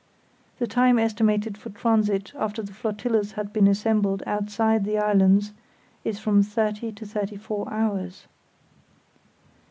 [0.57, 5.53] The time estimated for transit after the flotillas had been assembled outside the islands
[6.03, 8.25] is from thirty to thirty four hours.